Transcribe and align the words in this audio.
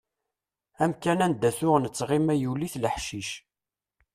Amkan 0.83 1.19
anda 1.25 1.49
tuɣ 1.57 1.75
nettɣima 1.79 2.35
yuli-t 2.37 2.75
leḥcic. 2.83 3.29